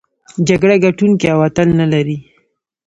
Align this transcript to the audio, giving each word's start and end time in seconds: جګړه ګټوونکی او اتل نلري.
جګړه 0.47 0.75
ګټوونکی 0.83 1.27
او 1.33 1.39
اتل 1.47 1.69
نلري. 1.79 2.17